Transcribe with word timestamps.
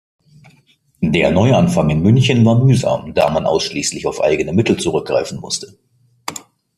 Der 1.03 1.29
Neuanfang 1.29 1.91
in 1.91 2.01
München 2.01 2.43
war 2.43 2.57
mühsam, 2.57 3.13
da 3.13 3.29
man 3.29 3.45
ausschließlich 3.45 4.07
auf 4.07 4.19
eigene 4.19 4.51
Mittel 4.51 4.77
zurückgreifen 4.79 5.39
musste. 5.39 5.77